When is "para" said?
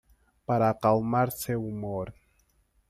0.47-0.71